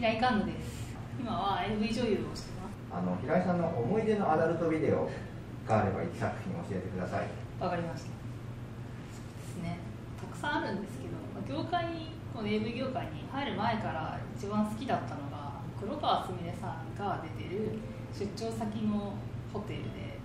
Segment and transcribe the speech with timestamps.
[0.00, 0.96] 平井環奈です。
[1.20, 2.88] 今は AV 女優をしてます。
[2.88, 5.04] あの平井さんの思い出のアダルトビデオ
[5.68, 7.28] があれば1作品教えてください。
[7.60, 8.08] わかりました。
[8.08, 8.16] で
[9.44, 9.76] すね。
[10.16, 11.04] たくさんあるんですけ
[11.52, 17.76] ど業界にこの AV 業界に入る前から一番好きだったのが黒川すみれさんが出てる
[18.16, 19.12] 出張先の
[19.52, 20.16] ホテルで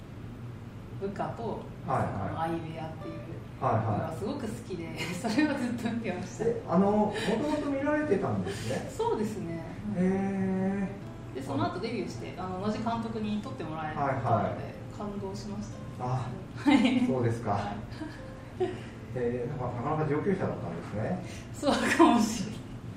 [1.01, 3.15] 部下と、はいはい、相部屋っていう。
[3.61, 6.75] のがすごく好きで それはずっと見てました。
[6.75, 8.89] あのもともと見られてたんですね？
[8.89, 9.63] そうですね。
[9.97, 10.87] へ
[11.33, 14.97] えでその後デビューしてあの同じ監督に撮ってもらえたので、はいはい。
[14.97, 16.05] 感動しました。
[16.05, 16.27] あ
[16.57, 17.05] はい。
[17.07, 18.69] そうですか、はい。
[19.15, 21.23] えー、なかなか上級者だったんですね。
[21.53, 22.51] そうかもしれ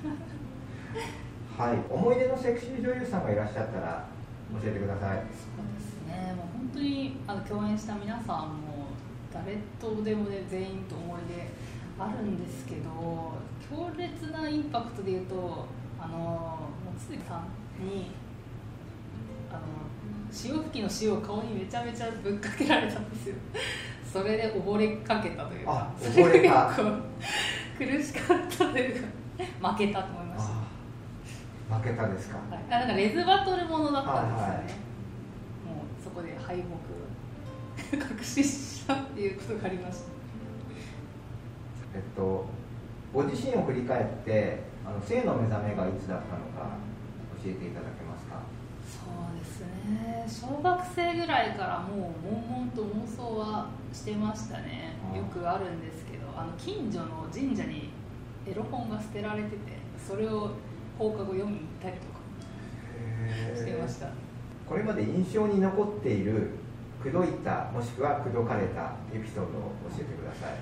[0.09, 1.69] ない。
[1.71, 1.79] はい。
[1.89, 4.05] 思い出のセクシー女優さんがいらっしゃったら
[4.61, 5.17] 教えてください。
[5.17, 6.33] そうですね。
[6.35, 8.87] もう本当にあの共演した皆さんも
[9.31, 11.47] 誰とでもね全員と思い出
[11.99, 13.33] あるんですけど
[13.69, 15.65] 強烈なインパクトで言うと
[15.99, 17.43] あの望月さ
[17.79, 18.11] んに
[19.51, 19.61] あの
[20.31, 23.35] 潮吹きの塩を顔にめちゃめちゃぶっかけられたんですよ。
[24.11, 26.67] それで溺れかけたというかあ溺れた。
[26.67, 26.97] 結構
[27.77, 30.53] 苦しかったというか負けたと思いました。
[30.53, 30.58] あ
[31.69, 32.37] 負けたですか？
[32.49, 34.61] はい、あなんかレズバトルものだったんですよね、はいはい。
[34.63, 36.63] もうそこで敗
[37.87, 40.03] 北 確信したっていうことがありました。
[41.95, 42.45] えっと
[43.13, 46.77] ご自身を振り返ってあの性の目覚めがいつだったのか
[47.43, 48.39] 教えていただけますか？
[48.85, 50.25] そうですね。
[50.27, 54.93] 小学生ぐらいからもう悶々と妄想はしてましたね。
[55.15, 57.89] よくあるんですけどあの近所の神社に
[58.45, 59.57] エロ本が捨てられてて
[59.97, 60.51] それを
[60.99, 62.19] 放課後読みに行ったりとか
[63.55, 64.11] してました。
[64.67, 66.51] これまで印象に残っている
[67.01, 70.59] 口説いたもしくは口説かれたエピソードを教えてください。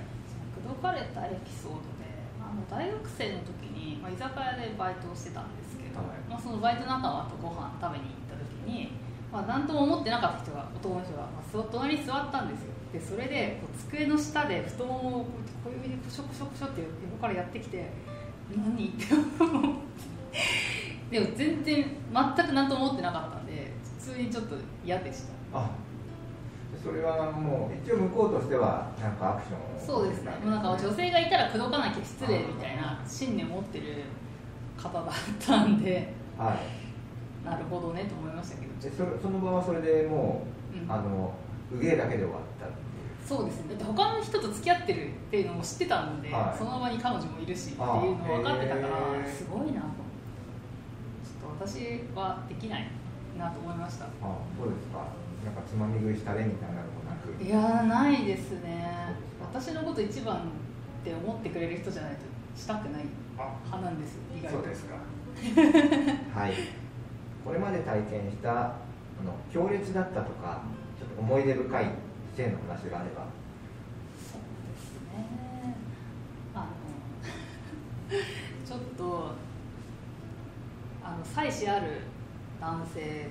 [0.54, 2.06] 口説かれたエピソードで
[2.38, 6.22] あの大学生の時に、まあ、居酒屋でバイトをしてたんですけど、はい。
[6.30, 8.94] まあ、そのバイト仲間とご飯食べに行った時に、
[9.34, 12.78] まあ、何とも思ってなかった人が男の人が、まあ、そ隣に座ったんですよ。
[12.94, 15.28] でそれでこう机の下で太ももをこ
[15.66, 17.92] う小指でコショコショコショって横からやってきて
[18.56, 18.88] 何？
[18.88, 19.87] って思って
[21.10, 25.60] でも全然全く何とも思ってなかったんで普通にちょっと嫌でした。
[25.60, 25.72] あ
[26.84, 30.04] それはもう一応向こうとしてはなんかアクションを。
[30.04, 33.86] そうですね、もうなんか女性がいたら口説かなきゃ失礼みたいな信念を持ってる
[34.78, 35.04] 方だっ
[35.40, 37.46] たんで、はい。
[37.46, 40.92] なるほどねと思いましたけど、でそれその場はそれでもう、うん。
[40.92, 41.34] あの
[41.74, 43.28] うげえだけで終わったっていう。
[43.28, 46.58] そうですね、だって他の人と付き合ってるっていうのも知ってたんで、はい。
[46.58, 48.88] その場に彼女もいるしっていうあの分かってたから、
[49.26, 49.88] すごいなと、ちょっと
[51.60, 52.88] 私はできない
[53.38, 54.06] なと思いました。
[54.06, 55.10] あそうですか。
[55.44, 57.34] なんかつまみ食いしたれみたいなのもなく。
[57.44, 59.16] いやーないですね。
[59.42, 60.40] 私のこと一番っ
[61.04, 62.20] て思ってくれる人じゃないと
[62.56, 63.04] したくない
[63.38, 64.58] あ派なんですよ意外と。
[64.60, 64.96] そうですか。
[66.40, 66.54] はい。
[67.44, 68.64] これまで体験したあ
[69.26, 70.62] の強烈だったとか
[71.00, 71.86] ちょっと思い出深い
[72.36, 73.26] 性の話があれば。
[74.16, 75.76] そうですね。
[76.54, 76.66] あの
[78.66, 79.32] ちょっと
[81.34, 82.02] 妻子ある
[82.60, 83.30] 男性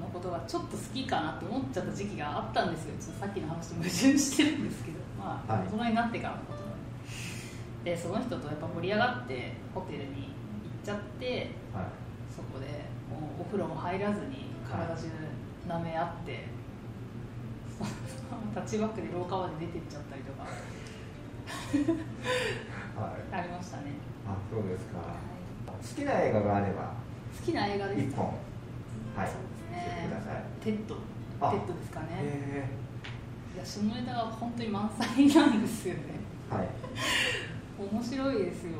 [0.00, 2.94] のことがちょっと好きかなって思っちゃった時期があったんですよ。
[3.00, 4.98] ちょっとさっきの話と矛盾してるんですけど。
[5.18, 5.62] まあ、はい。
[5.68, 7.90] 大人になってからのことなんで。
[7.92, 10.14] でその人とやっぱ盛り上がってホテルに行っ
[10.84, 11.84] ちゃってはい。
[12.34, 12.66] そこで
[13.10, 15.08] もうお風呂も入らずに体中
[15.68, 16.46] 舐め合って、
[18.54, 20.42] 立ちバックで廊下まで出てっちゃったりとか。
[20.44, 20.48] は
[23.18, 23.20] い。
[23.32, 23.92] ありましたね、
[24.26, 24.98] あそうですか。
[24.98, 25.40] はい
[25.80, 26.92] 好きな映画があれば
[27.38, 28.26] 好きな映画です一本。
[28.26, 28.36] はい。
[29.16, 30.44] そうですね。
[30.62, 30.96] テッド。
[31.40, 31.50] あ。
[31.50, 32.06] テッドですかね。
[32.20, 32.68] え
[33.54, 36.00] いや下ネタが本当に満載なんですよね。
[36.50, 36.68] ー、はい。
[37.92, 38.72] 面白いですよ。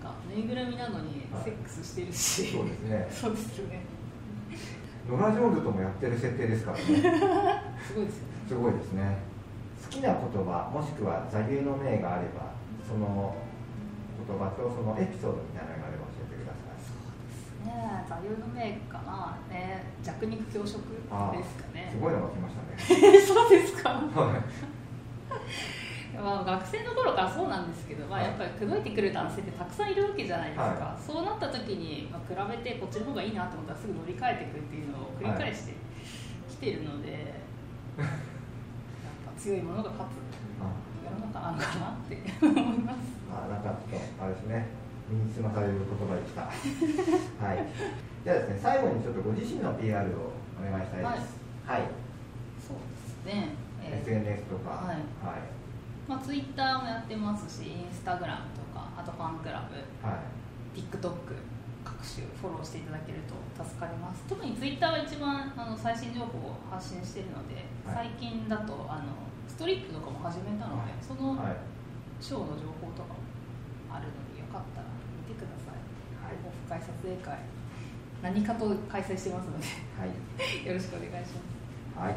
[0.00, 1.44] なんかぬいぐるみなのにはい。
[1.44, 3.06] セックスしてるし、そうですね。
[3.10, 3.80] そうですよね。
[5.08, 6.84] ノラ・ジョーンズともやってる設定ですからね。
[7.82, 8.38] すごいですよね。
[8.48, 9.16] すごいですね。
[9.84, 12.52] 好きな言葉もしくは座右の銘があれば
[12.86, 13.34] その
[14.18, 16.78] 言葉とそのエピソードみたいなのがあれば教えてください。
[17.66, 19.38] ね座右の銘かな。
[19.50, 21.88] ね弱肉強食あですかね。
[21.92, 22.74] すごいのが来ましたね。
[23.22, 23.90] そうですか。
[23.90, 24.42] はい。
[26.18, 28.28] まあ、学生の頃からそうなんですけど、まあ、はい。
[28.28, 35.74] やっぱり口説いてくる男性ってたくさんいるわけじゃないですか、はそうなった時に、まあ、比べてこっちの方がいいなと思ったらすぐ乗り換えていくっていうのを繰り返して
[36.50, 38.37] きてるので、やっぱ
[39.38, 40.18] 強いものが勝つ。
[40.58, 40.74] あ
[41.06, 42.18] 世の中なのかなって。
[42.42, 42.98] 思います。
[43.30, 44.66] あなんかちょっとあれですね。
[45.08, 46.42] 身につまされる言葉でした。
[47.46, 47.64] はい。
[48.24, 51.38] じゃあですね最後にちょっとご自身の PR をお願いしたいです。
[51.64, 51.82] はい、
[52.58, 52.76] そう
[53.24, 54.00] ですね、えー。
[54.02, 54.70] SNS とか。
[54.70, 54.96] はい。
[54.96, 55.58] はい。
[56.08, 59.76] まあ、ツイッターもやってますしインスタグラムとかあとファンクラブ。
[60.06, 60.80] はい。
[60.80, 61.12] TikTok
[62.08, 64.24] 各種フォローしていただけると助かります。
[64.24, 68.08] 特に Twitter が一番あの最新情報を発信しているので、はい。
[68.16, 71.56] 最近だとあのストリップとかも始めたので、そのはい。
[72.18, 73.20] ショーの情報とかも
[73.92, 74.88] あるのでよかったら
[75.28, 75.78] 見てください。
[76.24, 76.40] はい。
[76.40, 77.38] オフ会撮影会
[78.22, 79.66] 何かと開催してますので
[80.00, 80.10] はい。
[80.66, 81.36] よろしくお願いし
[81.94, 82.16] まはい。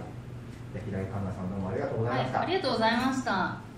[0.73, 3.71] 平井環奈さんどうもありがとうごす、はいざいました、、ありがとうございました